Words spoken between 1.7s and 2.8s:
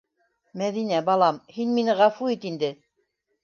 мине ғәфү ит инде.